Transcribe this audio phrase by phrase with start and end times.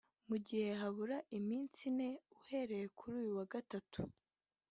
[0.29, 2.09] Mu gihe habura iminsi ine
[2.39, 3.99] uhereye kuri uyu wa Gatatu